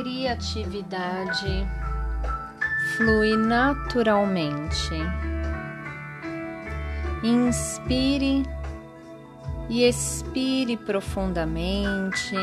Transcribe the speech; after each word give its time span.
criatividade 0.00 1.68
flui 2.96 3.36
naturalmente. 3.36 4.94
Inspire 7.22 8.42
e 9.68 9.84
expire 9.84 10.78
profundamente, 10.78 12.34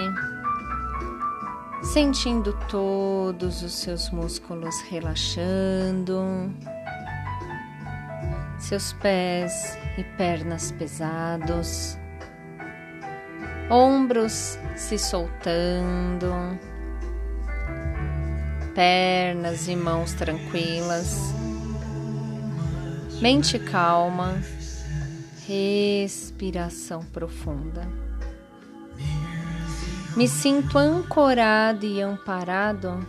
sentindo 1.81 2.53
todos 2.69 3.63
os 3.63 3.73
seus 3.73 4.11
músculos 4.11 4.79
relaxando, 4.81 6.53
seus 8.59 8.93
pés 8.93 9.75
e 9.97 10.03
pernas 10.15 10.71
pesados, 10.73 11.97
ombros 13.69 14.59
se 14.75 14.99
soltando, 14.99 16.31
pernas 18.77 19.67
e 19.67 19.75
mãos 19.75 20.13
tranquilas, 20.13 21.33
mente 23.19 23.57
calma 23.57 24.39
respiração 25.47 27.03
profunda. 27.05 27.89
Me 30.15 30.27
sinto 30.27 30.77
ancorado 30.77 31.87
e 31.87 31.99
amparado 32.03 33.03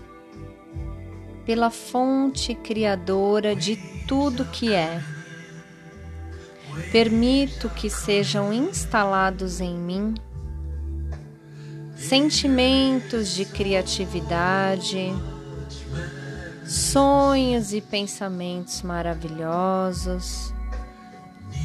pela 1.45 1.69
fonte 1.69 2.55
criadora 2.55 3.55
de 3.55 3.77
tudo 4.07 4.47
que 4.47 4.73
é. 4.73 5.03
Permito 6.91 7.69
que 7.69 7.91
sejam 7.91 8.55
instalados 8.55 9.61
em 9.61 9.77
mim 9.77 10.15
sentimentos 11.95 13.35
de 13.35 13.45
criatividade, 13.45 15.13
sonhos 16.69 17.73
e 17.73 17.81
pensamentos 17.81 18.83
maravilhosos 18.83 20.53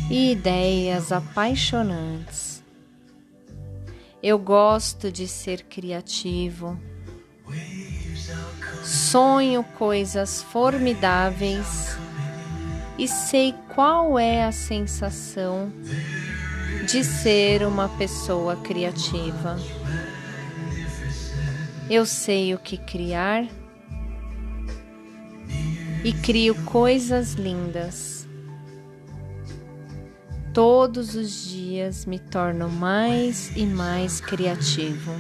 e 0.10 0.32
ideias 0.32 1.12
apaixonantes. 1.12 2.64
Eu 4.22 4.40
gosto 4.40 5.12
de 5.12 5.28
ser 5.28 5.64
criativo. 5.64 6.80
Sonho 8.82 9.62
coisas 9.78 10.42
formidáveis 10.42 11.98
e 12.98 13.06
sei 13.06 13.54
qual 13.76 14.18
é 14.18 14.46
a 14.46 14.54
sensação 14.54 15.70
de 16.88 17.04
ser 17.04 17.68
uma 17.68 17.90
pessoa 17.90 18.56
criativa. 18.56 19.58
Eu 21.90 22.06
sei 22.06 22.54
o 22.54 22.58
que 22.58 22.78
criar 22.78 23.46
e 26.04 26.12
crio 26.12 26.56
coisas 26.66 27.34
lindas 27.34 28.14
todos 30.54 31.16
os 31.16 31.46
dias 31.46 32.06
me 32.06 32.20
torno 32.20 32.70
mais 32.70 33.52
e 33.56 33.66
mais 33.66 34.22
criativo. 34.22 35.12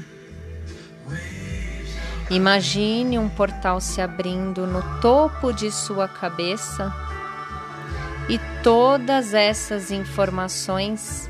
Imagine 2.30 3.17
um 3.17 3.28
portal 3.28 3.81
se 3.81 4.00
abrindo 4.00 4.67
no 4.67 4.81
topo 5.02 5.52
de 5.52 5.72
sua 5.72 6.08
cabeça 6.08 6.94
e 8.30 8.40
todas 8.62 9.34
essas 9.34 9.92
informações 9.92 11.30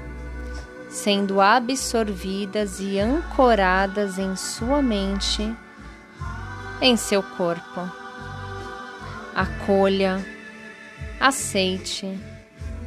sendo 0.90 1.42
absorvidas 1.42 2.80
e 2.80 3.00
ancoradas 3.00 4.20
em 4.20 4.36
sua 4.36 4.82
mente, 4.82 5.56
em 6.80 6.96
seu 6.96 7.24
corpo. 7.24 8.03
Acolha, 9.36 10.24
aceite 11.20 12.20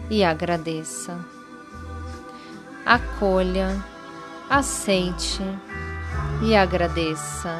e 0.08 0.22
agradeça. 0.22 1.18
Acolha, 2.84 3.84
aceite 4.48 5.42
e 6.40 6.54
agradeça. 6.54 7.50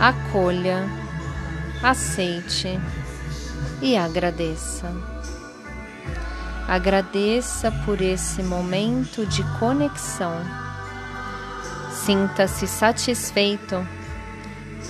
Acolha, 0.00 0.88
aceite 1.82 2.80
e 3.82 3.94
agradeça. 3.94 4.90
Agradeça 6.66 7.70
por 7.84 8.00
esse 8.00 8.42
momento 8.42 9.26
de 9.26 9.44
conexão. 9.58 10.32
Sinta-se 11.92 12.66
satisfeito 12.66 13.86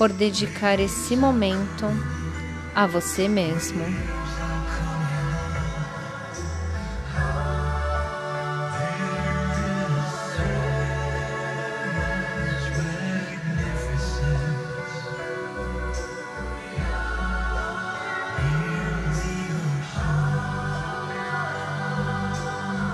por 0.00 0.10
dedicar 0.14 0.80
esse 0.80 1.14
momento 1.14 1.84
a 2.74 2.86
você 2.86 3.28
mesmo. 3.28 3.84